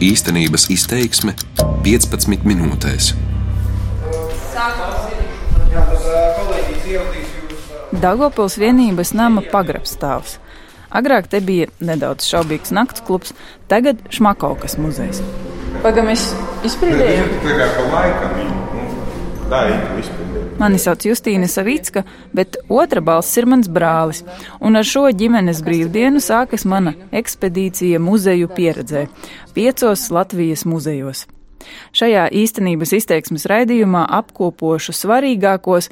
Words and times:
Īstenības 0.00 0.62
izteiksme 0.72 1.34
15 1.84 2.46
minūtēs. 2.48 3.10
Dagopils 8.00 8.56
vienības 8.62 9.12
nama 9.12 9.44
pagrabstāvs. 9.52 10.38
Agrāk 10.88 11.28
te 11.28 11.42
bija 11.44 11.68
nedaudz 11.84 12.24
šaubīgs 12.32 12.72
nakts 12.72 13.04
klubs, 13.04 13.34
tagad 13.68 14.00
šmakaukas 14.08 14.78
muzejs. 14.80 15.20
Pagaidām, 15.84 16.08
es 16.16 16.32
izpildīju. 16.64 17.28
Mani 20.60 20.76
sauc 20.76 21.06
Justīna 21.08 21.46
Savicka, 21.48 22.02
bet 22.36 22.58
otra 22.68 23.00
balss 23.00 23.38
ir 23.40 23.46
mans 23.48 23.68
brālis, 23.72 24.20
un 24.60 24.76
ar 24.76 24.84
šo 24.84 25.06
ģimenes 25.08 25.62
brīvdienu 25.64 26.20
sākas 26.20 26.66
mana 26.68 26.92
ekspedīcija 27.16 28.00
muzeju 28.02 28.50
pieredzē 28.52 29.06
piecos 29.56 30.02
Latvijas 30.12 30.66
muzejos. 30.68 31.24
Šajā 31.96 32.26
īstenības 32.42 32.92
izteiksmes 32.98 33.48
raidījumā 33.48 34.04
apkopošu 34.20 34.92
svarīgākos 35.00 35.88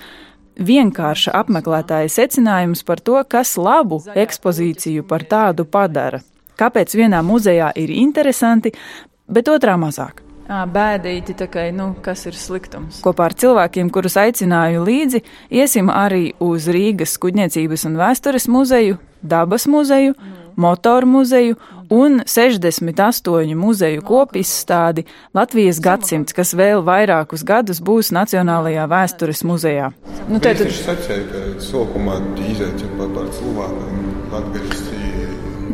vienkārša 0.60 1.32
apmeklētāja 1.41 2.12
secinājumus 2.12 2.84
par 2.84 3.00
to, 3.00 3.16
kas 3.24 3.56
labu 3.56 4.02
ekspozīciju 4.12 5.08
par 5.08 5.24
tādu 5.24 5.64
padara. 5.64 6.20
Kāpēc 6.60 6.92
vienā 6.98 7.24
muzejā 7.24 7.72
ir 7.72 7.96
interesanti, 8.05 8.77
bet 9.24 9.48
otrā 9.48 9.80
mazāk. 9.80 10.27
Bēdīti, 10.48 11.34
tā 11.36 11.44
kā, 11.52 11.66
nu, 11.76 11.90
kas 12.00 12.24
ir 12.30 12.36
sliktums. 12.38 13.02
Kopā 13.04 13.26
ar 13.28 13.34
cilvēkiem, 13.36 13.90
kurus 13.92 14.16
aicināju 14.16 14.80
līdzi, 14.86 15.20
iesim 15.52 15.92
arī 15.92 16.32
uz 16.40 16.70
Rīgas 16.72 17.18
kuģniecības 17.20 17.84
un 17.90 17.98
vēstures 18.00 18.48
muzeju, 18.48 18.96
dabas 19.20 19.68
muzeju, 19.68 20.16
motoru 20.56 21.06
muzeju 21.06 21.58
un 21.92 22.22
68 22.24 23.54
muzeju 23.54 24.02
kopizstādi 24.08 25.04
Latvijas 25.36 25.82
gadsimts, 25.84 26.32
kas 26.32 26.54
vēl 26.56 26.80
vairākus 26.86 27.44
gadus 27.44 27.83
būs 27.84 28.08
Nacionālajā 28.16 28.88
vēstures 28.88 29.44
muzejā. 29.44 29.92
Nu, 30.33 30.40
tad 30.40 30.64
viņš 30.64 30.80
sacīja, 30.88 31.28
ka 31.28 31.44
sākumā 31.60 32.16
iziet 32.48 32.88
par, 32.96 33.28
cilvēkiem 33.36 34.08
latgaliski. 34.33 34.98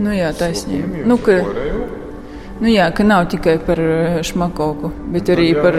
Nu 0.02 0.10
jā, 0.10 0.34
taisnība. 0.34 1.06
Nu, 1.06 1.16
ka... 1.22 1.38
Nu 2.64 2.70
jā, 2.72 2.86
ka 2.96 3.04
nav 3.04 3.26
tikai 3.28 3.58
par 3.60 3.76
eh, 3.76 4.22
šmakoku, 4.24 4.88
bet 5.12 5.28
arī 5.28 5.50
par, 5.52 5.74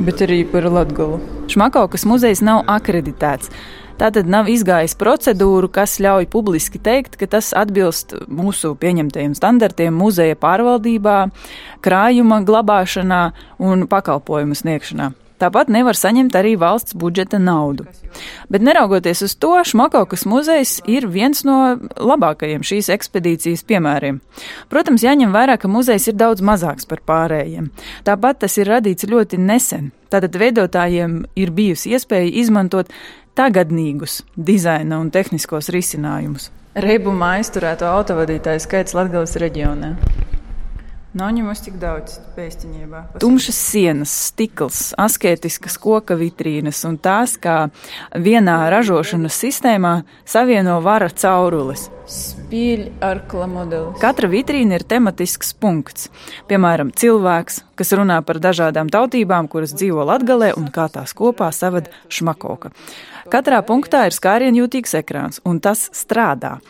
bet 0.00 0.22
arī 0.24 0.38
par 0.48 0.64
latgalu. 0.72 1.18
Šmakaukas 1.52 2.06
muzejs 2.08 2.40
nav 2.40 2.62
akreditēts. 2.72 3.52
Tātad 4.00 4.30
nav 4.32 4.48
izgājis 4.48 4.96
procedūru, 4.96 5.68
kas 5.68 5.98
ļauj 6.00 6.30
publiski 6.32 6.80
teikt, 6.80 7.18
ka 7.20 7.28
tas 7.28 7.50
atbilst 7.52 8.16
mūsu 8.32 8.72
pieņemtajiem 8.80 9.36
standartiem 9.36 9.92
muzeja 9.92 10.40
pārvaldībā, 10.40 11.18
krājuma 11.84 12.40
glabāšanā 12.48 13.22
un 13.60 13.84
pakalpojumu 13.92 14.56
sniegšanā. 14.56 15.12
Tāpat 15.38 15.70
nevar 15.70 15.94
saņemt 15.94 16.34
arī 16.34 16.56
valsts 16.58 16.96
budžeta 16.98 17.38
naudu. 17.38 17.86
Bet 18.50 18.64
neraugoties 18.66 19.22
uz 19.22 19.36
to, 19.38 19.52
Šmakaukas 19.62 20.24
muzejs 20.26 20.78
ir 20.90 21.06
viens 21.06 21.44
no 21.46 21.76
labākajiem 21.94 22.64
šīs 22.66 22.90
ekspedīcijas 22.96 23.62
piemēriem. 23.68 24.18
Protams, 24.72 25.04
jāņem 25.06 25.34
vērā, 25.34 25.58
ka 25.60 25.70
muzejs 25.70 26.10
ir 26.10 26.18
daudz 26.18 26.42
mazāks 26.42 26.88
par 26.90 27.04
pārējiem. 27.06 27.70
Tāpat 28.08 28.42
tas 28.44 28.58
ir 28.58 28.70
radīts 28.72 29.06
ļoti 29.06 29.38
nesen. 29.38 29.92
Tātad 30.10 30.34
veidotājiem 30.40 31.20
ir 31.36 31.54
bijusi 31.54 31.94
iespēja 31.94 32.32
izmantot 32.42 32.90
tagadnīgus 33.38 34.22
dizaina 34.34 34.98
un 34.98 35.12
tehniskos 35.14 35.70
risinājumus. 35.74 36.50
Reibumā 36.78 37.36
aizturēto 37.38 37.86
autovadītāju 37.90 38.62
skaits 38.62 38.94
Latgales 38.98 39.38
reģionā. 39.38 39.94
Nav 41.18 41.32
ņemams 41.34 41.60
tik 41.64 41.78
daudz 41.82 42.18
pēstiņībā. 42.36 42.98
Tumšas 43.18 43.56
sienas, 43.58 44.12
stikls, 44.28 44.92
asketiskas 45.02 45.74
koka 45.82 46.14
vitrīnas 46.14 46.84
un 46.86 46.94
tās, 47.02 47.32
kā 47.42 47.72
vienā 48.14 48.58
ražošanas 48.70 49.34
sistēmā 49.42 49.94
savieno 50.22 50.76
vara 50.84 51.08
caurules. 51.10 51.88
Katra 53.98 54.30
vitrīna 54.30 54.78
ir 54.78 54.84
tematisks 54.86 55.50
punkts. 55.58 56.06
Piemēram, 56.46 56.92
cilvēks, 56.94 57.64
kas 57.74 57.90
runā 57.98 58.20
par 58.22 58.38
dažādām 58.44 58.86
tautībām, 58.92 59.48
kuras 59.50 59.74
dzīvo 59.74 60.06
Latgalē 60.06 60.52
un 60.60 60.70
kā 60.70 60.86
tās 60.92 61.16
kopā 61.18 61.50
saved 61.56 61.90
šmakoka. 62.14 62.70
Katrā 63.32 63.58
punktā 63.66 64.04
ir 64.06 64.14
skārienjūtīgs 64.14 64.94
ekrāns, 65.02 65.42
un 65.44 65.58
tas 65.58 65.88
strādā. 65.98 66.60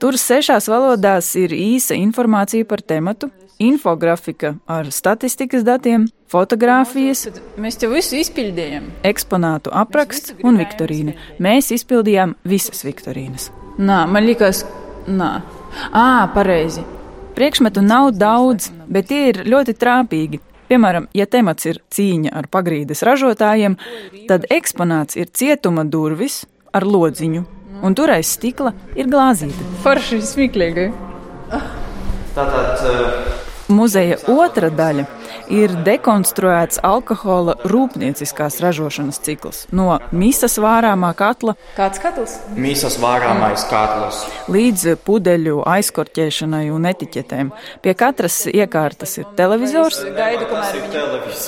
Tur 0.00 0.16
sešās 0.16 0.70
valodās 0.72 1.28
ir 1.36 1.52
īsa 1.52 1.98
informācija 1.98 2.64
par 2.66 2.80
tematu, 2.80 3.28
infografika 3.58 4.54
ar 4.66 4.90
statistikas 4.92 5.64
datiem, 5.66 6.06
fotografijas. 6.30 7.26
Mēs 7.58 7.80
jau 7.82 7.90
visu 7.92 8.18
izpildījām. 8.20 8.90
Eksponātu 9.06 9.72
apraksts 9.74 10.36
un 10.46 10.60
viktorīna. 10.60 11.16
Mēs 11.42 11.72
izpildījām 11.74 12.36
visas 12.48 12.84
viktorīnas. 12.86 13.50
Nā, 13.78 14.04
man 14.10 14.26
liekas, 14.26 14.64
nā. 15.06 15.38
Ā, 15.92 16.28
pareizi. 16.34 16.84
Priekšmetu 17.38 17.82
nav 17.84 18.12
daudz, 18.18 18.72
bet 18.90 19.10
tie 19.10 19.28
ir 19.30 19.44
ļoti 19.46 19.74
trāpīgi. 19.78 20.40
Piemēram, 20.68 21.06
ja 21.16 21.24
temats 21.30 21.64
ir 21.68 21.78
cīņa 21.94 22.34
ar 22.36 22.48
pagrīdes 22.52 23.04
ražotājiem, 23.06 23.78
tad 24.28 24.44
eksponāts 24.52 25.16
ir 25.16 25.30
cietuma 25.32 25.86
durvis 25.88 26.42
ar 26.76 26.84
lodziņu, 26.84 27.44
un 27.80 27.96
tur 27.96 28.12
aiz 28.12 28.34
stikla 28.36 28.74
ir 28.98 29.08
glāzīte. 29.08 29.70
Forši 29.86 30.20
smieklīgi. 30.34 30.90
Tātad. 32.36 33.17
Muzeja 33.68 34.16
otra 34.32 34.70
daļa 34.72 35.04
ir 35.52 35.72
dekonstruēts 35.84 36.80
alkohola 36.86 37.58
rūpnieciskās 37.68 38.56
ražošanas 38.64 39.20
cikls 39.26 39.66
no 39.76 39.98
mīsas 40.08 40.56
vārāmā 40.62 41.10
katla. 41.18 41.52
Kāds 41.76 42.00
katls? 42.00 42.38
Mīsas 42.56 42.96
vārāmais 43.02 43.66
katls. 43.68 44.22
Līdz 44.48 44.96
pudeļu 45.04 45.60
aizkorķēšanai 45.68 46.64
un 46.72 46.88
etiķetēm. 46.88 47.52
Pie 47.84 47.94
katras 47.98 48.40
iekārtas 48.48 49.18
ir 49.20 49.28
televizors. 49.36 50.00
Gaidu, 50.16 50.48
kamēr, 50.48 50.80
viņš, 50.88 51.44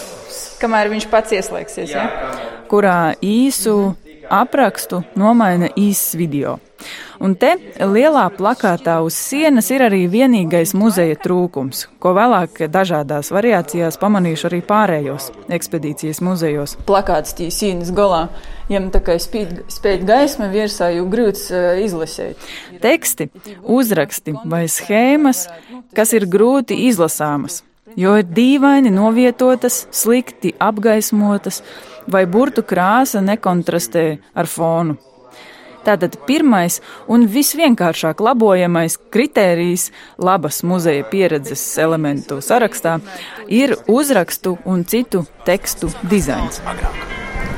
kamēr 0.60 0.92
viņš 0.92 1.08
pats 1.14 1.36
ieslēgsies, 1.40 1.96
ja? 1.96 2.06
kurā 2.68 3.14
īsu 3.24 3.94
aprakstu 4.30 5.02
nomaina 5.18 5.68
īsts 5.76 6.16
video. 6.18 6.58
Un 7.20 7.34
te 7.36 7.50
lielā 7.76 8.22
plakātā 8.32 8.94
uz 9.04 9.16
sienas 9.18 9.68
ir 9.74 9.82
arī 9.84 10.06
vienīgais 10.08 10.72
muzeja 10.78 11.18
trūkums, 11.20 11.82
ko 12.00 12.14
vēlāk 12.16 12.62
dažādās 12.72 13.28
variācijās 13.34 13.98
pamanīšu 14.00 14.48
arī 14.48 14.62
pārējos 14.64 15.28
ekspedīcijas 15.52 16.22
muzejos. 16.24 16.78
Plakāts 16.88 17.36
tī 17.36 17.50
sienas 17.52 17.92
galā. 17.92 18.28
Ja 18.72 18.80
tā 18.94 19.02
kā 19.04 19.18
spīd, 19.20 19.66
spēj 19.68 20.04
gaisma 20.08 20.48
virsā, 20.52 20.92
jau 20.94 21.04
grūts 21.10 21.50
izlasīt. 21.84 22.40
Teksti, 22.80 23.28
uzraksti 23.60 24.38
vai 24.48 24.64
schēmas, 24.70 25.48
kas 25.96 26.14
ir 26.16 26.28
grūti 26.30 26.78
izlasāmas, 26.86 27.60
jo 27.98 28.14
ir 28.22 28.24
dīvaini 28.24 28.94
novietotas, 28.94 29.82
slikti 29.92 30.54
apgaismotas, 30.62 31.60
vai 32.12 32.26
burtu 32.26 32.64
krāsa 32.66 33.22
nekontrastē 33.24 34.06
ar 34.34 34.50
fonu. 34.50 34.98
Tātad 35.80 36.18
pirmais 36.28 36.76
un 37.08 37.24
visvienkāršāk 37.30 38.20
labojamais 38.20 38.98
kritērijs 39.14 39.86
labas 40.20 40.60
muzeja 40.66 41.06
pieredzes 41.08 41.62
elementu 41.80 42.42
sarakstā 42.44 42.98
ir 43.48 43.78
uzrakstu 43.88 44.58
un 44.68 44.84
citu 44.84 45.24
tekstu 45.46 45.88
dizains. 46.10 46.60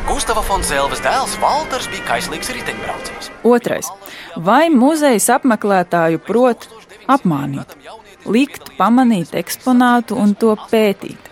Gustava 0.06 0.42
Fonselvas 0.46 1.02
dēls 1.02 1.34
Valters 1.42 1.88
bija 1.90 2.04
kaislīgs 2.12 2.50
riteņbraucējs. 2.54 3.32
Otrais. 3.48 3.90
Vai 4.36 4.66
muzejs 4.70 5.28
apmeklētāju 5.34 6.22
prot 6.26 6.68
apmānīt, 7.10 7.74
likt 8.26 8.74
pamanīt 8.78 9.34
eksponātu 9.38 10.18
un 10.18 10.34
to 10.38 10.54
pētīt? 10.70 11.31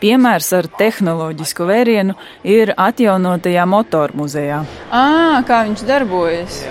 Piemērs 0.00 0.46
ar 0.56 0.64
tehnoloģisku 0.78 1.66
vērienu 1.68 2.14
ir 2.48 2.70
atjaunotajā 2.72 3.66
motoru 3.68 4.22
muzejā. 4.22 4.62
À, 4.88 5.44
kā 5.44 5.60
viņš 5.66 5.82
darbojas? 5.84 6.64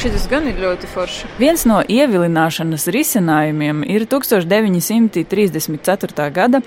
Šis 0.00 0.24
gan 0.30 0.48
ir 0.48 0.56
ļoti 0.58 0.86
forši. 0.90 1.26
Viens 1.38 1.66
no 1.68 1.82
ievilināšanas 1.84 2.88
risinājumiem 2.90 3.84
ir 3.86 4.06
1934. 4.10 6.30
gada 6.34 6.60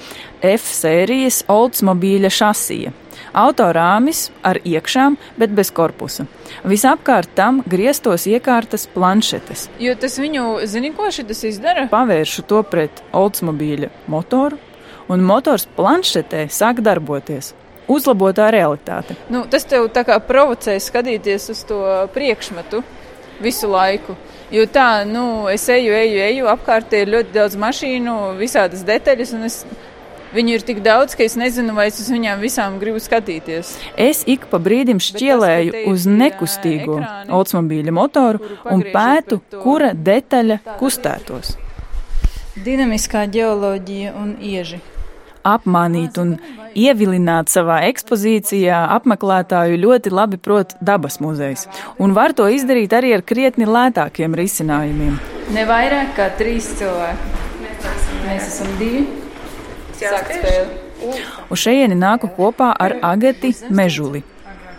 F 0.54 0.72
sērijas 0.72 1.44
Oldsmobīļa 1.52 2.30
šasija. 2.32 2.92
Autorāmis 3.34 4.30
ar 4.46 4.60
iekšām, 4.64 5.18
bet 5.36 5.50
bez 5.58 5.72
korpusa. 5.74 6.26
Visapkārt 6.64 7.30
tam 7.36 7.64
grieztos 7.68 8.28
iekārtas 8.30 8.88
planšetes. 8.94 9.70
Jo 9.82 9.96
tas 10.00 10.20
viņu, 10.22 10.62
zini, 10.70 10.94
ko 10.96 11.12
šis 11.12 11.44
izdara? 11.56 11.88
Pavēršu 11.92 12.42
to 12.48 12.64
pret 12.70 13.04
Oldsmobīļa 13.18 13.90
motoru 14.14 14.58
un 15.12 15.24
motors 15.24 15.66
planšetē 15.78 16.48
sāk 16.52 16.82
darboties. 16.86 17.54
Uzlabotā 17.92 18.48
realitāte. 18.56 19.18
Nu, 19.28 19.44
tas 19.52 19.66
tev 19.68 19.90
tā 19.92 20.06
kā 20.08 20.16
provocē 20.24 20.78
skatīties 20.80 21.50
uz 21.52 21.64
to 21.68 21.82
priekšmetu 22.16 22.80
visu 23.44 23.68
laiku. 23.68 24.16
Jo 24.54 24.68
tā, 24.70 25.04
nu, 25.10 25.50
es 25.52 25.66
eju, 25.72 25.92
eju, 25.98 26.20
eju, 26.30 26.48
apkārt 26.52 26.94
ir 26.96 27.12
ļoti 27.12 27.34
daudz 27.36 27.58
mašīnu, 27.60 28.14
visādas 28.40 28.86
detaļas, 28.88 29.34
un 29.36 29.50
es 29.50 29.64
Viņu 30.34 30.56
ir 30.58 30.64
tik 30.66 30.80
daudz, 30.82 31.14
ka 31.14 31.22
es 31.28 31.36
nezinu, 31.38 31.76
vai 31.78 31.92
es 31.92 32.00
uz 32.02 32.08
viņām 32.10 32.40
visām 32.42 32.80
gribu 32.82 32.98
skatīties. 32.98 33.76
Es 34.02 34.24
ik 34.26 34.48
pa 34.50 34.58
brīdim 34.58 34.98
šķielēju 34.98 35.84
uz 35.92 36.08
nekustīgo 36.10 36.98
automobīļa 37.30 37.94
motoru 37.94 38.58
un 38.74 38.82
pētu, 38.96 39.44
kura 39.62 39.92
detaļa 39.94 40.58
kustētos. 40.82 41.54
Dinamiskā 42.66 43.28
ģeoloģija 43.30 44.16
un 44.18 44.34
ieži. 44.42 44.82
Apmānīt 45.44 46.18
un 46.22 46.36
ievilināt 46.80 47.52
savā 47.52 47.82
ekspozīcijā 47.90 48.80
apmeklētāju 48.96 49.80
ļoti 49.82 50.14
labi 50.14 50.40
prot 50.40 50.76
dabas 50.82 51.20
muzejs, 51.24 51.68
un 52.00 52.16
var 52.18 52.36
to 52.38 52.48
izdarīt 52.48 52.96
arī 52.96 53.14
ar 53.18 53.26
krietni 53.28 53.68
lētākiem 53.68 54.38
risinājumiem. 54.40 55.20
Ne 55.54 55.68
vairāk 55.70 56.16
kā 56.18 56.30
trīs 56.40 56.72
cilvēki. 56.80 57.34
Mēs 58.24 58.48
esam 58.48 58.72
divi. 58.80 59.06
Sākt 60.00 60.32
spēli. 60.40 60.84
Uz 61.52 61.60
šejieni 61.60 61.98
nāku 62.00 62.30
kopā 62.38 62.72
ar 62.80 62.96
Agati 63.04 63.52
Mežuli. 63.70 64.24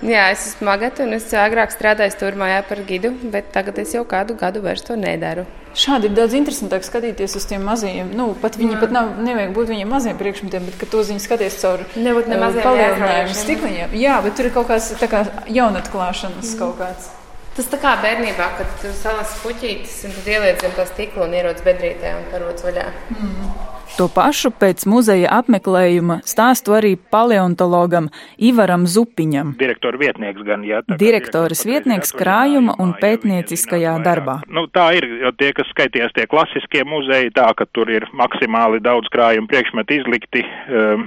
Jā, 0.04 0.26
es 0.34 0.42
esmu 0.50 0.66
Magata 0.68 1.06
un 1.06 1.16
es 1.16 1.30
agrāk 1.32 1.72
strādāju 1.72 2.18
turmājā 2.20 2.60
par 2.68 2.82
gidu, 2.84 3.14
bet 3.32 3.48
tagad 3.54 3.78
es 3.80 3.94
jau 3.96 4.02
kādu 4.04 4.36
gadu 4.36 4.60
vairs 4.60 4.84
to 4.84 4.98
nedaru. 5.00 5.46
Šādi 5.74 6.10
ir 6.10 6.14
daudz 6.14 6.36
interesantāk 6.36 6.84
skatīties 6.86 7.38
uz 7.40 7.48
tiem 7.48 7.64
mazajiem. 7.64 8.12
Nu, 8.14 8.28
pat 8.38 8.58
viņi 8.60 8.76
Jā. 8.76 8.82
pat 8.84 8.92
nav, 8.94 9.10
nevajag 9.24 9.56
būt 9.56 9.72
viņiem 9.72 9.90
maziem 9.90 10.20
priekšmetiem, 10.20 10.68
bet 10.68 10.84
to 10.92 11.02
viņi 11.08 11.24
skaties 11.24 11.56
caur 11.64 11.82
maziem 11.96 12.62
palielinājumu 12.68 13.40
stikliņiem. 13.40 13.98
Jā, 13.98 14.20
bet 14.28 14.36
tur 14.38 14.50
ir 14.50 14.54
kaut 14.54 14.68
kāds 14.70 14.92
tā 15.00 15.08
kā 15.10 15.24
jaunatklāšanas 15.48 16.52
mm. 16.52 16.60
kaut 16.60 16.78
kāds. 16.84 17.10
Tas 17.54 17.68
tā 17.70 17.78
kā 17.78 17.92
bērnībā, 18.02 18.48
kad 18.58 18.72
tu 18.82 18.90
salas 18.98 19.36
puķītes 19.44 20.00
un 20.08 20.16
tad 20.16 20.32
ieliec 20.32 20.64
zem 20.64 20.74
tā 20.74 20.88
stikla 20.88 21.28
un 21.28 21.36
ierodas 21.38 21.62
bedrītē 21.62 22.16
un 22.18 22.26
parodas 22.32 22.66
vaļā. 22.66 22.88
Mm. 23.14 23.52
To 23.94 24.08
pašu 24.10 24.50
pēc 24.58 24.82
muzeja 24.90 25.30
apmeklējuma 25.36 26.16
stāstu 26.26 26.74
arī 26.74 26.96
paleontologam 27.14 28.08
Ivaram 28.42 28.88
Zupiņam. 28.90 29.52
Direktora 29.60 30.00
vietnieks 30.00 30.42
gan, 30.42 30.64
jā. 30.66 30.80
Direktoras 30.98 31.62
vietnieks 31.68 32.10
krājuma 32.18 32.74
un 32.82 32.96
pētnieciskajā 32.98 33.94
darbā. 34.02 34.40
Nu, 34.50 34.66
tā 34.74 34.88
ir, 34.98 35.06
jo 35.22 35.30
tie, 35.38 35.52
kas 35.54 35.70
skaitījās 35.70 36.16
tie 36.16 36.26
klasiskie 36.26 36.82
muzeji, 36.90 37.30
tā, 37.38 37.46
ka 37.54 37.68
tur 37.70 37.92
ir 37.92 38.08
maksimāli 38.18 38.82
daudz 38.82 39.06
krājumu 39.14 39.46
priekšmetu 39.52 40.00
izlikti. 40.00 40.42
Um, 40.66 41.06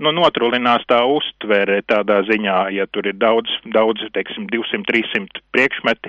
nu, 0.00 0.12
notrulinās 0.16 0.84
tā 0.90 1.00
uztvere 1.08 1.80
tādā 1.88 2.18
ziņā, 2.28 2.58
ja 2.76 2.84
tur 2.92 3.04
ir 3.10 3.16
daudz, 3.20 3.48
daudz 3.74 4.00
teiksim, 4.16 4.42
200, 4.52 4.84
300 4.88 5.42
priekšmeti. 5.54 6.08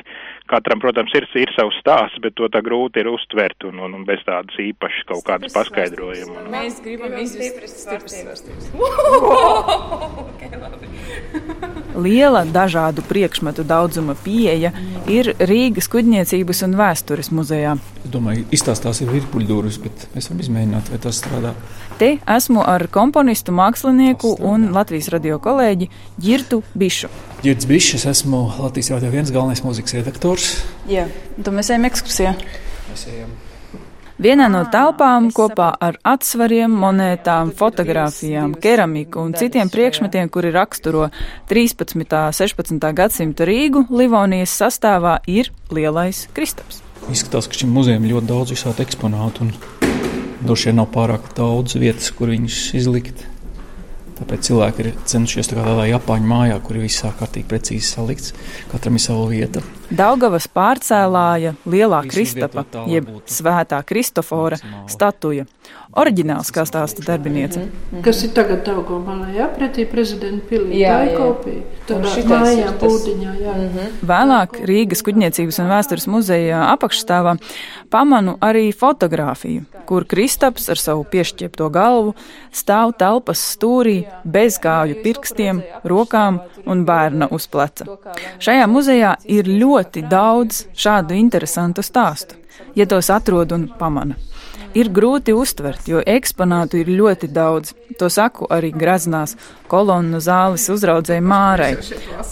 Katram, 0.52 0.80
protams, 0.84 1.12
ir, 1.16 1.24
ir 1.40 1.50
savs 1.56 1.78
stāsts, 1.80 2.20
bet 2.24 2.34
to 2.36 2.46
tā 2.52 2.60
grūti 2.64 3.00
ir 3.00 3.08
uztvert 3.12 3.64
un, 3.68 3.76
un, 3.86 3.92
un 3.96 4.04
bez 4.08 4.20
tādas 4.28 4.56
īpašas 4.60 5.04
kaut 5.08 5.24
kādas 5.28 5.56
paskaidrojumu. 5.56 6.34
Mēs 6.52 6.82
gribam 6.84 7.14
izvest 7.24 7.86
stipras. 7.86 8.44
Liela 12.04 12.44
dažādu 12.50 13.04
priekšmetu 13.08 13.64
daudzuma 13.68 14.16
pieeja 14.20 14.72
ir 15.12 15.34
Rīgas 15.40 15.88
kuģniecības 15.94 16.64
un 16.68 16.76
vēstures 16.80 17.30
muzejā. 17.36 17.76
Es 18.04 18.12
domāju, 18.12 18.44
izstāstās 18.56 19.02
ir 19.04 19.12
virpuļdūris, 19.14 19.78
bet 19.84 19.96
mēs 20.16 20.30
varam 20.30 20.42
izmēģināt, 20.44 20.86
vai 20.92 21.00
tas 21.04 21.20
strādā. 21.22 21.52
Te 21.94 22.16
esmu 22.26 22.64
ar 22.66 22.88
komponistu, 22.90 23.54
mākslinieku 23.54 24.32
un 24.42 24.72
Latvijas 24.74 25.12
radio 25.14 25.38
kolēģi 25.42 25.88
Girtu 26.18 26.64
Bišu. 26.74 27.10
Girts 27.44 27.68
Bišs, 27.70 28.08
esmu 28.10 28.40
Latvijas 28.64 28.90
radio 28.96 29.12
viens 29.14 29.30
galvenais 29.34 29.62
mūzikas 29.62 29.94
redaktors. 30.00 30.48
Jā, 30.90 31.06
tad 31.38 31.54
mēs 31.54 31.70
ejam 31.70 31.86
ekskursijā. 31.92 32.34
Mēs 32.90 33.06
ejam. 33.14 33.36
Vienā 34.24 34.48
no 34.50 34.64
telpām 34.74 35.30
kopā 35.36 35.70
ar 35.86 36.00
atsvariem, 36.08 36.74
monētām, 36.82 37.54
fotografijām, 37.58 38.58
keramiku 38.62 39.22
un 39.28 39.38
citiem 39.38 39.70
priekšmetiem, 39.74 40.34
kuri 40.34 40.50
raksturo 40.56 41.12
13. 41.52 41.94
un 41.94 42.34
16. 42.34 42.90
gadsimta 42.98 43.46
Rīgu, 43.46 43.86
Livonijas 43.94 44.58
sastāvā 44.64 45.20
ir 45.30 45.54
lielais 45.70 46.26
Kristaps. 46.34 46.82
Izskatās, 47.14 47.50
ka 47.52 47.58
šim 47.62 47.74
muzejam 47.76 48.10
ļoti 48.10 48.32
daudz 48.34 48.56
visādi 48.56 48.86
eksponātu 48.88 49.46
un 49.46 49.58
Droši 50.44 50.70
vien 50.70 50.82
nav 50.82 50.90
pārāk 50.92 51.30
daudz 51.38 51.78
vietas, 51.80 52.10
kur 52.16 52.34
viņus 52.34 52.58
izlikt. 52.76 53.24
Tāpēc 54.14 54.46
cilvēki 54.46 54.84
ir 54.84 54.90
cenšies 55.10 55.50
tā 55.50 55.58
tādā 55.58 55.88
Japāņu 55.90 56.28
mājā, 56.30 56.58
kur 56.64 56.78
viss 56.84 57.02
ir 57.02 57.16
kārtīgi 57.18 57.48
precīzi 57.50 57.88
salikts. 57.88 58.34
Katram 58.72 59.00
ir 59.00 59.04
sava 59.04 59.26
vieta. 59.32 59.64
Daugavas 59.90 60.46
pārcēlāja 60.54 61.56
Lielā 61.70 62.04
Kristapa, 62.08 62.66
jeb 62.92 63.10
Svētā 63.26 63.82
Kristofora 63.88 64.60
statuja. 64.92 65.48
Oriģināls 65.94 66.50
kā 66.50 66.64
stāsta 66.66 67.04
darbiniece. 67.06 67.60
Mm 67.60 67.66
-hmm. 67.92 68.02
Kas 68.04 68.24
ir 68.24 68.30
tagad 68.34 68.66
Daugavā, 68.66 69.28
jā, 69.36 69.48
pretī 69.58 69.86
prezidenta 69.86 70.48
pilī. 70.50 70.80
Jā, 70.82 70.94
tā 70.98 71.12
ir 71.12 71.18
kopija. 71.18 71.62
Tādā 71.88 72.24
mājā, 72.30 72.72
būdiņā, 72.80 73.34
jā. 73.42 73.54
Mm 73.54 73.70
-hmm. 73.70 73.90
Vēlāk 74.12 74.50
Rīgas 74.66 75.04
kuģniecības 75.06 75.60
un 75.60 75.70
vēstures 75.70 76.08
muzeja 76.08 76.64
apakšstāvā 76.74 77.38
pamanu 77.90 78.38
arī 78.42 78.74
fotografiju, 78.74 79.62
kur 79.86 80.06
Kristaps 80.06 80.70
ar 80.70 80.78
savu 80.78 81.04
piešķiepto 81.04 81.70
galvu 81.70 82.16
stāv 82.54 82.94
telpas 82.98 83.56
stūrī 83.56 84.06
bez 84.24 84.60
kāju 84.60 85.04
pirkstiem, 85.04 85.62
rokām 85.84 86.40
un 86.66 86.86
bērna 86.86 87.28
uz 87.32 87.48
pleca. 87.48 87.86
Šajā 88.40 88.68
muzejā 88.68 89.16
ir 89.26 89.46
ļoti 89.46 90.10
daudz 90.10 90.66
šādu 90.74 91.14
interesantu 91.14 91.82
stāstu, 91.82 92.36
ja 92.76 92.86
tos 92.86 93.10
atrod 93.10 93.52
un 93.52 93.70
pamana 93.80 94.16
ir 94.78 94.90
grūti 94.94 95.34
uztvert, 95.38 95.88
jo 95.90 96.02
eksponātu 96.06 96.80
ir 96.82 96.92
ļoti 96.94 97.30
daudz. 97.34 97.74
To 98.00 98.10
saku 98.10 98.48
arī 98.52 98.72
graznās 98.74 99.36
kolonnu 99.70 100.20
zāles 100.24 100.66
uzraudzēja 100.74 101.24
Mārai. 101.26 101.72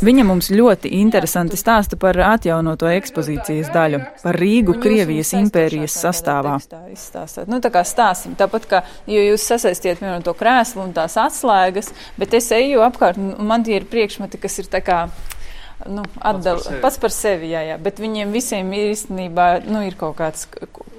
Viņa 0.02 0.26
mums 0.28 0.50
ļoti 0.54 0.92
interesanti 1.00 1.58
stāsta 1.60 1.98
par 2.02 2.18
atjaunoto 2.26 2.90
ekspozīcijas 2.92 3.72
daļu, 3.74 4.02
par 4.24 4.40
Rīgu 4.42 4.78
Krievijas 4.82 5.34
impērijas 5.38 5.98
sastāvā. 6.04 6.58
Nu, 7.50 7.62
tā 7.64 7.74
kā 7.74 7.86
stāstim, 7.88 8.38
tāpat 8.40 8.70
kā, 8.70 8.84
jo 9.10 9.26
jūs 9.32 9.46
sasaistiet 9.54 10.02
vienu 10.02 10.22
to 10.26 10.34
krēslu 10.38 10.86
un 10.88 10.96
tās 10.98 11.18
atslēgas, 11.22 11.94
bet 12.22 12.38
es 12.38 12.50
eju 12.58 12.86
apkārt 12.86 13.22
un 13.22 13.36
man 13.48 13.66
tie 13.68 13.80
ir 13.80 13.90
priekšmeti, 13.90 14.42
kas 14.42 14.62
ir 14.62 14.72
tā 14.72 14.84
kā 14.86 15.04
nu, 15.90 16.04
atdal, 16.20 16.60
pats, 16.60 16.68
par 16.68 16.82
pats 16.84 17.00
par 17.02 17.14
sevi, 17.16 17.52
jā, 17.54 17.64
jā, 17.72 17.78
bet 17.82 18.02
viņiem 18.02 18.34
visiem 18.34 18.72
ir 18.78 18.92
īstenībā 18.94 19.48
nu, 19.68 19.84
ir 19.88 19.98
kaut 20.00 20.18
kāds 20.20 20.48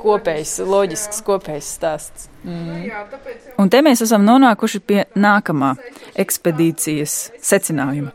kopējs, 0.03 0.57
loģisks 0.67 1.23
kopējs 1.27 1.75
stāsts. 1.79 2.29
Mm. 2.43 2.89
Un 3.63 3.71
te 3.71 3.83
mēs 3.85 4.03
esam 4.03 4.25
nonākuši 4.27 4.81
pie 4.83 5.05
nākamā 5.15 5.75
ekspedīcijas 6.19 7.19
secinājuma. 7.43 8.11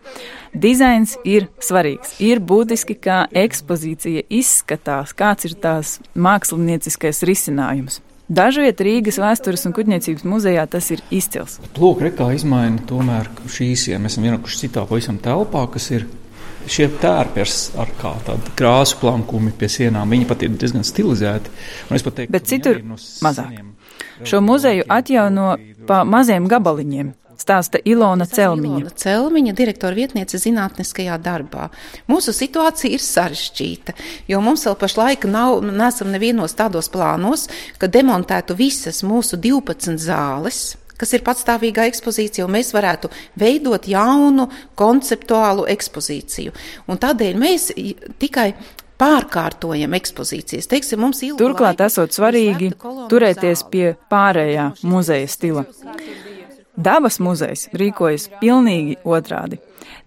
Dizains 0.58 1.14
ir 1.28 1.48
svarīgs. 1.62 2.16
Ir 2.24 2.42
būtiski, 2.42 2.96
kā 2.98 3.26
ekspozīcija 3.46 4.26
izskatās, 4.34 5.14
kāds 5.18 5.48
ir 5.48 5.56
tās 5.62 5.98
mākslinieckais 6.18 7.24
risinājums. 7.28 8.02
Dažviet 8.28 8.82
Rīgas 8.84 9.22
vēstures 9.24 9.62
un 9.70 9.72
kuģniecības 9.76 10.26
muzejā 10.28 10.66
tas 10.68 10.90
ir 10.92 11.00
izcils. 11.16 11.62
Lūk, 11.80 12.02
kā 12.18 12.34
izmaina 12.36 12.82
tomēr 12.90 13.30
šīs, 13.48 13.86
ja 13.94 14.00
mēs 14.04 14.18
esam 14.18 14.26
ienākuši 14.28 14.66
citā 14.66 14.84
pavisam 14.90 15.20
telpā, 15.24 15.62
kas 15.72 15.88
ir 15.96 16.04
šie 16.72 16.88
tērpi 17.02 17.44
ar 17.82 17.94
tādu 18.02 18.56
krāsu 18.58 19.00
plankumi 19.02 19.54
pie 19.58 19.70
sienām, 19.72 20.10
viņi 20.14 20.28
pat 20.30 20.44
ir 20.46 20.58
diezgan 20.60 20.86
stilizēti. 20.88 21.54
Teiktu, 21.90 22.32
Bet 22.34 22.50
citur 22.50 22.82
no 22.86 22.98
mazāk. 23.26 23.62
Šo 24.28 24.42
muzeju 24.42 24.86
atjauno 24.90 25.56
pa 25.88 26.04
maziem 26.08 26.48
gabaliņiem. 26.50 27.14
Stāsta 27.38 27.78
Ilona 27.86 28.26
Celmiņa. 28.26 28.80
Ilona 28.82 28.94
Celmiņa, 28.98 29.54
direktora 29.54 29.94
vietniece 29.94 30.40
zinātniskajā 30.42 31.20
darbā. 31.22 31.68
Mūsu 32.10 32.34
situācija 32.34 32.98
ir 32.98 33.04
sarežģīta, 33.06 33.94
jo 34.32 34.42
mums 34.42 34.66
vēl 34.66 34.78
pašlaik 34.82 35.28
nav, 35.30 35.62
nesam 35.62 36.10
nevienos 36.14 36.58
tādos 36.58 36.90
plānos, 36.90 37.46
ka 37.78 37.92
demontētu 37.94 38.58
visas 38.58 39.04
mūsu 39.06 39.38
12 39.38 40.02
zāles 40.02 40.64
kas 40.98 41.14
ir 41.14 41.24
patstāvīgā 41.26 41.88
ekspozīcija, 41.92 42.46
un 42.48 42.56
mēs 42.58 42.74
varētu 42.76 43.12
veidot 43.40 43.88
jaunu 43.90 44.50
konceptuālu 44.80 45.68
ekspozīciju. 45.74 46.56
Un 46.88 47.00
tādēļ 47.02 47.40
mēs 47.42 47.72
tikai 48.22 48.52
pārkārtojam 48.98 49.94
ekspozīcijas. 49.98 50.70
Teiksim, 50.72 51.06
Turklāt 51.38 51.82
esot 51.86 52.16
svarīgi 52.16 52.72
turēties 53.12 53.64
pie 53.72 53.92
pārējā 54.12 54.72
muzeja 54.90 55.30
stila. 55.30 55.66
Dabas 56.78 57.18
muzejs 57.24 57.70
rīkojas 57.74 58.28
pilnīgi 58.42 59.00
otrādi. 59.06 59.58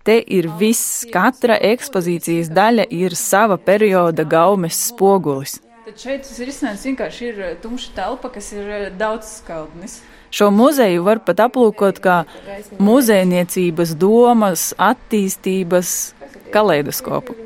Te 0.06 0.20
ir 0.22 0.46
viss, 0.60 1.02
katra 1.12 1.56
ekspozīcijas 1.70 2.50
daļa 2.54 2.86
ir 2.94 3.16
sava 3.18 3.58
perioda 3.58 4.24
gaumes 4.24 4.78
spogulis. 4.90 5.58
Tad 5.86 5.98
šeit 5.98 6.22
tas 6.22 6.38
risinājums 6.46 6.86
vienkārši 6.86 7.26
ir 7.26 7.40
tumša 7.62 7.92
telpa, 7.96 8.30
kas 8.30 8.52
ir 8.54 8.92
daudz 9.00 9.40
skaldnis. 9.40 9.98
Šo 10.30 10.50
muzeju 10.54 11.02
var 11.06 11.20
pat 11.26 11.42
aplūkot 11.48 11.98
kā 12.02 12.20
muzejniecības 12.78 13.96
domas, 13.98 14.70
attīstības 14.78 15.94
kaleidoskopu. 16.52 17.36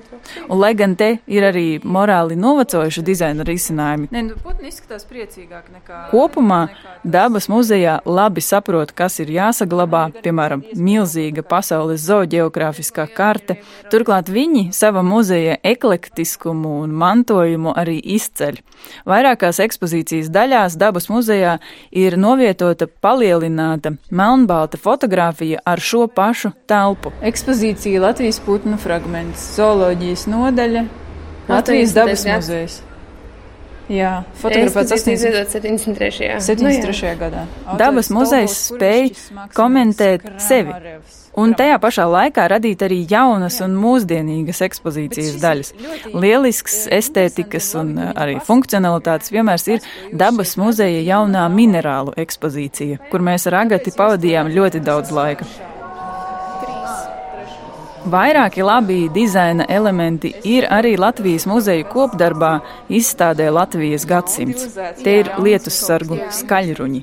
Un, 0.49 0.59
lai 0.59 0.73
gan 0.77 0.95
te 0.97 1.11
ir 1.31 1.45
arī 1.45 1.67
morāli 1.85 2.37
novecojuši 2.41 3.03
dizaina 3.05 3.45
risinājumi, 3.47 4.09
ne, 4.15 4.23
nu, 4.31 4.39
putni 4.41 4.71
izskatās 4.73 5.07
priecīgāk 5.09 5.69
nekā. 5.75 6.01
Kopumā 6.13 6.61
dabas 7.05 7.49
muzejā 7.53 7.99
labi 8.09 8.45
saprot, 8.45 8.95
kas 8.97 9.21
ir 9.21 9.33
jāsaglabā, 9.35 10.07
piemēram, 10.25 10.65
milzīga 10.75 11.45
pasaules 11.47 12.05
zooģeogrāfiskā 12.09 13.07
karte. 13.15 13.59
Turklāt 13.93 14.31
viņi 14.33 14.71
sava 14.77 15.05
muzeja 15.05 15.59
eklektiskumu 15.63 16.79
un 16.85 16.97
mantojumu 17.05 17.75
arī 17.77 17.99
izceļ. 18.17 18.61
Vairākās 19.09 19.61
ekspozīcijas 19.65 20.31
daļās 20.33 20.77
dabas 20.81 21.09
muzejā 21.13 21.59
ir 21.93 22.17
novietota 22.21 22.89
palielināta 22.89 23.95
melnbalta 24.11 24.81
fotografija 24.81 25.63
ar 25.65 25.81
šo 25.81 26.07
pašu 26.09 26.53
telpu. 26.69 27.13
Ekspozīcija 27.25 28.03
Latvijas 28.03 28.41
putnu 28.45 28.79
fragments, 28.95 29.45
zooloģijas 29.57 30.27
nodaļa, 30.31 30.85
Latvijas 31.49 31.95
dabas 31.97 32.23
muzejs. 32.29 32.83
Jā, 33.91 34.23
fotografēts 34.41 34.95
73. 35.03 36.39
73. 36.41 37.11
gadā. 37.21 37.43
Dabas 37.77 38.09
muzejs 38.15 38.55
spēja 38.71 39.11
komentēt 39.53 40.25
sevi 40.41 40.73
un 41.37 41.53
tajā 41.59 41.77
pašā 41.83 42.07
laikā 42.09 42.47
radīt 42.55 42.87
arī 42.87 43.03
jaunas 43.11 43.59
un 43.67 43.75
mūsdienīgas 43.83 44.63
ekspozīcijas 44.71 45.37
daļas. 45.43 45.75
Lielisks 46.15 46.81
estētikas 46.95 47.75
un 47.83 47.93
arī 48.15 48.39
funkcionalitātes 48.47 49.35
piemērs 49.35 49.69
ir 49.75 49.93
Dabas 50.15 50.57
muzeja 50.57 51.05
jaunā 51.05 51.45
minerālu 51.53 52.17
ekspozīcija, 52.25 53.11
kur 53.11 53.27
mēs 53.27 53.51
ar 53.51 53.61
Agati 53.67 53.93
pavadījām 53.99 54.55
ļoti 54.55 54.81
daudz 54.87 55.13
laika. 55.13 55.74
Vairāki 58.05 58.61
labi 58.61 59.09
dizaina 59.09 59.65
elementi 59.69 60.29
ir 60.45 60.67
arī 60.69 60.93
Latvijas 61.01 61.47
muzeja 61.49 61.87
kopdarbā 61.89 62.59
izstādē 62.93 63.47
Latvijas 63.49 64.05
gadsimts. 64.05 64.75
Te 65.01 65.15
ir 65.23 65.31
lietus 65.41 65.79
sargu 65.87 66.19
skaļruņi. 66.39 67.01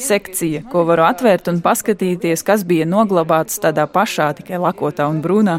Sekcija, 0.00 0.64
ko 0.72 0.82
varu 0.88 1.04
atvērt 1.06 1.50
un 1.52 1.60
paskatīties, 1.62 2.42
kas 2.42 2.64
bija 2.66 2.86
noglabāts 2.88 3.60
tādā 3.62 3.84
pašā, 3.86 4.30
tikai 4.40 4.58
lakotā 4.58 5.06
un 5.12 5.20
brūnā 5.22 5.58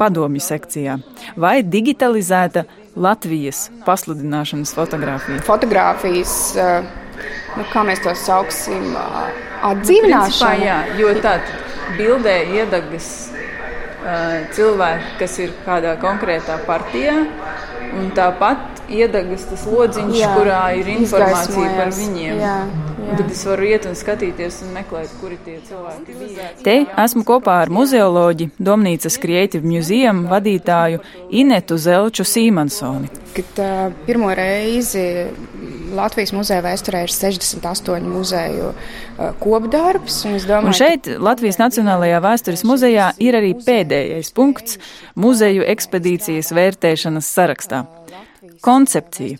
padomju 0.00 0.40
sekcijā. 0.40 0.96
Vai 1.36 1.58
digitalizēta 1.66 2.64
Latvijas 2.96 3.66
pasludināšanas 3.84 4.72
fotografija? 4.78 5.42
Fotogrāfijas, 5.44 6.38
nu, 7.58 7.68
kā 7.74 7.84
mēs 7.84 8.00
to 8.06 8.16
sauksim, 8.16 8.94
atdzīvināšana. 9.74 10.56
Jā, 10.64 10.80
jo 11.02 11.12
tad 11.20 11.52
bildē 11.98 12.38
iedagas 12.62 13.12
cilvēki, 14.56 15.10
kas 15.20 15.38
ir 15.44 15.52
kādā 15.66 15.96
konkrētā 16.02 16.58
partijā, 16.66 17.16
un 17.98 18.10
tāpat 18.16 18.82
iedegas 18.92 19.44
tas 19.50 19.64
lodziņš, 19.68 20.16
jā, 20.18 20.30
kurā 20.36 20.62
ir 20.78 20.90
informācija 20.96 21.74
par 21.78 21.92
viņiem. 21.96 22.40
Jā, 22.42 22.56
jā. 23.12 23.18
Tad 23.22 23.32
es 23.32 23.44
varu 23.46 23.68
iet 23.68 23.86
un 23.88 23.96
skatīties 23.98 24.60
un 24.66 24.72
meklēt, 24.76 25.12
kuri 25.20 25.38
tie 25.44 25.58
cilvēki 25.68 26.16
bija. 26.18 26.48
Te 26.64 26.76
esmu 27.04 27.24
kopā 27.28 27.60
ar 27.64 27.72
muzeoloģi, 27.72 28.48
Domnīcas 28.62 29.18
Creative 29.22 29.66
Museum 29.66 30.24
vadītāju 30.30 31.02
Inetu 31.42 31.78
Zelču 31.80 32.26
Sīmansoni. 32.26 33.10
Kad 33.32 33.60
uh, 33.62 33.94
pirmo 34.06 34.32
reizi 34.36 35.04
Latvijas 35.96 36.32
muzeja 36.36 36.64
vēsturē 36.64 37.04
ir 37.06 37.12
68 37.12 38.08
muzeju 38.08 38.70
uh, 38.72 39.32
kopdarbs. 39.40 40.22
Un, 40.28 40.36
domāju, 40.40 40.72
un 40.72 40.76
šeit 40.76 41.08
Latvijas 41.20 41.60
Nacionālajā 41.60 42.20
vēstures 42.24 42.64
muzejā 42.68 43.12
ir 43.22 43.38
arī 43.38 43.52
pēdējais 43.60 44.32
punkts 44.36 44.78
muzeju 45.20 45.66
ekspedīcijas 45.72 46.52
vērtēšanas 46.56 47.28
sarakstā. 47.38 47.84
Koncepcija, 48.62 49.38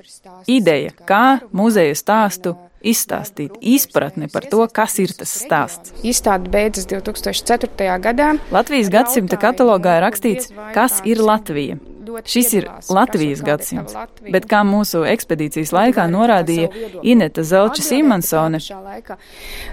ideja, 0.51 0.93
kā 1.07 1.25
muzeja 1.55 1.95
stāstu 1.99 2.57
izstāstīt, 2.83 3.57
izpratne 3.61 4.29
par 4.33 4.49
to, 4.51 4.67
kas 4.73 4.99
ir 5.03 5.15
tas 5.19 5.33
stāsts. 5.45 5.95
Izstāde 6.03 6.51
beidzas 6.53 6.89
2004. 6.91 7.97
gadā. 8.03 8.35
Latvijas 8.55 8.93
gadsimta 8.93 9.41
katalogā 9.41 9.99
ir 10.01 10.07
rakstīts, 10.09 10.53
kas 10.77 11.01
ir 11.09 11.23
Latvija. 11.23 11.81
Šis 12.25 12.53
ir 12.59 12.69
Latvijas 12.93 13.43
gadsimts, 13.45 13.97
bet 14.33 14.47
kā 14.51 14.63
mūsu 14.67 15.03
ekspedīcijas 15.09 15.73
laikā 15.75 16.07
norādīja 16.11 16.69
Ineta 17.03 17.45
Zelča 17.47 17.85
Simonsone, 17.85 18.61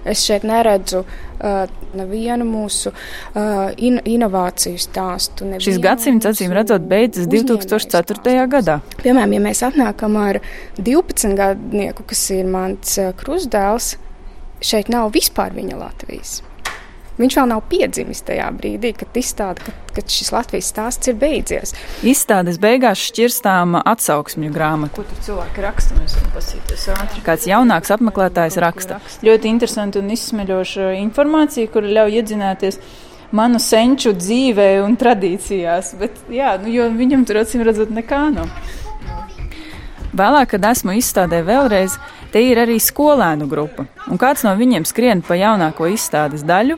es 0.07 0.23
šeit 0.25 0.45
neredzu 0.47 1.03
uh, 1.03 1.71
nevienu 1.97 2.47
mūsu 2.47 2.91
uh, 2.91 3.69
in 3.77 3.99
inovāciju 4.03 4.81
stāstu. 4.81 5.47
Šis 5.63 5.79
gadsimts, 5.83 6.27
acīm 6.29 6.53
redzot, 6.55 6.85
beidzas 6.89 7.29
2004. 7.31 8.35
gadā. 8.51 8.79
Piemēram, 9.03 9.37
ja 9.37 9.45
mēs 9.49 9.63
atnākam 9.67 10.19
ar 10.19 10.41
12 10.79 11.35
gadnieku, 11.39 12.05
kas 12.09 12.27
ir 12.35 12.49
mans 12.49 12.97
uh, 13.01 13.13
krustdēls, 13.19 13.95
šeit 14.65 14.91
nav 14.91 15.13
vispār 15.15 15.55
viņa 15.55 15.79
Latvijas. 15.79 16.39
Viņš 17.19 17.35
vēl 17.35 17.49
nav 17.51 17.65
piedzimis 17.67 18.21
tajā 18.27 18.45
brīdī, 18.55 18.93
kad 18.95 19.17
izstāda, 19.19 19.65
ka, 19.65 19.73
ka 19.97 20.03
šis 20.07 20.31
Latvijas 20.31 20.69
stāsts 20.71 21.11
ir 21.11 21.17
beidzies. 21.19 21.73
Izstādes 22.07 22.59
beigās 22.63 23.01
šķirstām 23.09 23.75
atsauksmju 23.81 24.53
grāmatu. 24.55 25.01
Ko 25.01 25.07
tur 25.09 25.19
cilvēki 25.27 25.65
raksta? 25.65 25.99
Mēs 25.99 26.15
varam 26.15 26.31
pasīties 26.37 26.87
ātri. 26.95 27.25
Kāds 27.27 27.49
jaunāks 27.49 27.91
apmeklētājs 27.97 28.59
raksta. 28.63 29.01
Ļoti 29.27 29.51
interesanti 29.51 29.99
un 29.99 30.15
izsmeļoša 30.15 30.93
informācija, 31.01 31.71
kur 31.73 31.87
ļauj 31.87 32.19
iedzināties 32.21 32.79
manu 33.35 33.59
senču 33.61 34.13
dzīvē 34.15 34.69
un 34.85 34.95
tradīcijās. 34.99 35.97
Bet, 35.99 36.23
jā, 36.33 36.55
nu, 36.63 36.71
jo 36.71 36.87
viņam 36.95 37.27
tur 37.27 37.43
acīm 37.43 37.67
redzot 37.67 37.91
nekā 37.93 38.29
nav. 38.39 38.47
Vēlāk, 40.19 40.49
kad 40.51 40.65
esmu 40.67 40.97
izstādē 40.99 41.39
vēlreiz, 41.47 41.93
te 42.33 42.41
ir 42.43 42.59
arī 42.59 42.75
skolēnu 42.83 43.45
grupa. 43.47 43.85
Un 44.11 44.19
kāds 44.19 44.43
no 44.43 44.51
viņiem 44.59 44.83
skrien 44.87 45.21
pa 45.23 45.37
jaunāko 45.39 45.87
izstādes 45.87 46.43
daļu, 46.43 46.75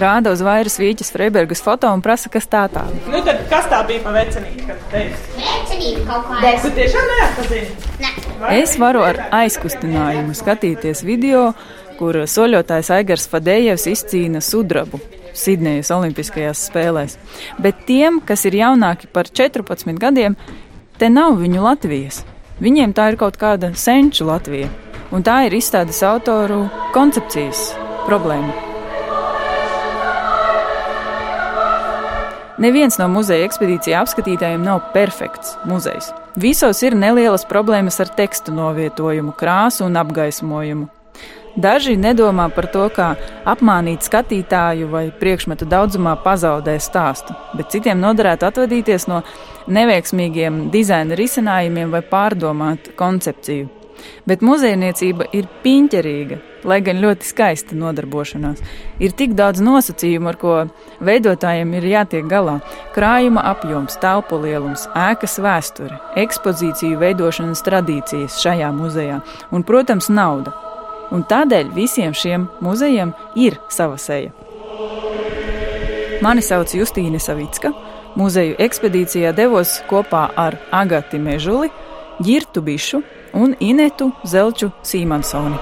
rāda 0.00 0.32
uz 0.34 0.42
vairas 0.42 0.78
vīķis 0.80 1.12
Freibergas 1.14 1.62
foto 1.62 1.92
un 1.94 2.02
prasa, 2.02 2.32
kas 2.32 2.48
tā 2.50 2.64
tā. 2.72 2.82
Nu, 3.06 3.20
tad 3.26 3.44
kas 3.52 3.68
tā 3.70 3.84
bija 3.86 4.02
pa 4.02 4.14
vecenību? 4.16 4.78
Vecenību 4.90 6.02
kaut 6.08 6.26
kādā. 6.32 6.56
Tu 6.64 6.72
tiešām 6.80 7.12
neatpazini? 7.12 7.92
Ne. 8.02 8.10
Es 8.56 8.74
varu 8.80 9.04
ar 9.06 9.22
aizkustinājumu 9.38 10.34
skatīties 10.34 11.04
video, 11.06 11.52
kur 12.00 12.18
soļotājs 12.32 12.90
Aigars 12.96 13.28
Fadējevs 13.30 13.86
izcīna 13.92 14.42
sudrabu. 14.42 14.98
Sidnejas 15.36 15.92
Olimpiskajās 15.94 16.66
spēlēs. 16.72 17.20
Bet 17.62 17.86
tiem, 17.86 18.18
kas 18.26 18.42
ir 18.50 18.58
jaunāki 18.64 19.06
par 19.14 19.30
14 19.30 19.94
gadiem, 20.00 20.34
te 20.98 21.12
nav 21.12 21.38
viņu 21.38 21.62
Latvijas. 21.68 22.24
Viņiem 22.60 22.92
tā 22.92 23.06
ir 23.08 23.16
kaut 23.16 23.38
kāda 23.40 23.70
senču 23.72 24.26
Latvija, 24.28 24.68
un 25.16 25.24
tā 25.24 25.46
ir 25.46 25.54
izstādes 25.56 26.02
autoru 26.04 26.66
koncepcijas 26.92 27.70
problēma. 28.04 28.52
Neviens 32.60 32.98
no 33.00 33.06
muzeja 33.08 33.46
ekspedīcijā 33.48 34.02
apskatītājiem 34.04 34.60
nav 34.66 34.90
perfekts 34.92 35.56
muzejs. 35.64 36.10
Visos 36.36 36.84
ir 36.84 36.92
nelielas 36.92 37.48
problēmas 37.48 37.96
ar 38.04 38.12
tekstu 38.12 38.52
novietojumu, 38.52 39.32
krāsu 39.40 39.86
un 39.88 39.96
apgaismojumu. 39.96 40.90
Daži 41.56 41.96
nedomā 41.98 42.46
par 42.54 42.68
to, 42.70 42.84
kā 42.94 43.08
apmānīt 43.48 44.06
skatītāju 44.06 44.86
vai 44.92 45.08
priekšmetu 45.10 45.66
daudzumā 45.66 46.14
pazaudēt 46.22 46.84
stāstu, 46.84 47.34
bet 47.58 47.72
citiem 47.74 47.98
noderētu 47.98 48.46
atvadīties 48.46 49.08
no 49.10 49.24
neveiksmīgiem 49.66 50.68
dizaina 50.70 51.18
risinājumiem 51.18 51.90
vai 51.90 52.04
pārdomāt 52.06 52.92
koncepciju. 52.98 53.66
Bet 54.24 54.44
muzejniecība 54.46 55.26
ir 55.36 55.48
piņķerīga, 55.64 56.38
lai 56.70 56.78
gan 56.86 57.02
ļoti 57.02 57.26
skaista 57.28 57.76
nodarbošanās. 57.76 58.62
Ir 59.02 59.12
tik 59.18 59.34
daudz 59.36 59.60
nosacījumu, 59.64 60.30
ar 60.30 60.38
ko 60.40 60.54
veidotājiem 61.04 61.74
ir 61.76 61.90
jātiek 61.90 62.30
galā. 62.30 62.60
Krājuma 62.94 63.44
apjoms, 63.50 63.98
telpu 64.00 64.40
lielums, 64.40 64.86
ēkas 64.96 65.36
vēsture, 65.42 66.00
ekspozīciju 66.24 67.02
veidošanas 67.02 67.66
tradīcijas 67.66 68.40
šajā 68.40 68.72
muzejā 68.76 69.20
un, 69.50 69.66
protams, 69.66 70.08
nauda. 70.08 70.69
Un 71.10 71.24
tādēļ 71.26 71.72
visiem 71.74 72.14
šiem 72.14 72.46
muzejiem 72.62 73.12
ir 73.34 73.58
sava 73.68 73.98
seja. 73.98 74.30
Mani 76.22 76.42
sauc 76.44 76.74
Justīna 76.76 77.18
Savicka. 77.18 77.72
Muzeju 78.18 78.56
ekspedīcijā 78.58 79.30
devos 79.32 79.76
kopā 79.88 80.26
ar 80.36 80.56
Agati 80.74 81.18
Mežuli, 81.22 81.70
Girtu 82.20 82.60
Bišu 82.60 83.00
un 83.38 83.54
Inetu 83.62 84.10
Zelču 84.26 84.72
Sīmansoni. 84.82 85.56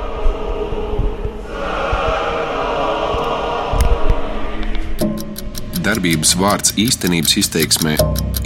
Darbības 5.85 6.35
vārds 6.37 6.75
īstenības 6.81 7.37
izteiksmē 7.41 7.95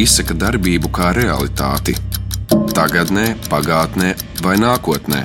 izsaka 0.02 0.34
darbību 0.38 0.90
kā 0.94 1.14
realitāti- 1.16 1.96
tagadnē, 2.76 3.34
pagātnē 3.48 4.14
vai 4.42 4.56
nākotnē, 4.56 5.24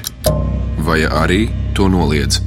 vai 0.87 1.01
arī 1.05 1.66
to 1.77 1.89
noliedz. 1.89 2.46